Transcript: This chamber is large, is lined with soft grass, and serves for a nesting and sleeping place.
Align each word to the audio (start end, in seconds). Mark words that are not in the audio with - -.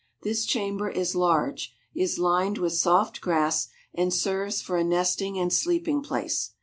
This 0.23 0.47
chamber 0.47 0.89
is 0.89 1.13
large, 1.15 1.75
is 1.93 2.17
lined 2.17 2.57
with 2.57 2.73
soft 2.73 3.21
grass, 3.21 3.67
and 3.93 4.11
serves 4.11 4.59
for 4.59 4.75
a 4.77 4.83
nesting 4.83 5.37
and 5.37 5.53
sleeping 5.53 6.01
place. 6.01 6.53